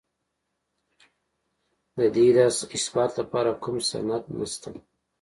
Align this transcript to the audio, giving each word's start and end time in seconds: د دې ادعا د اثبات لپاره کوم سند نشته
د 1.97 1.99
دې 2.15 2.23
ادعا 2.29 2.47
د 2.69 2.71
اثبات 2.79 3.11
لپاره 3.21 3.59
کوم 3.63 3.77
سند 3.89 4.23
نشته 4.39 4.69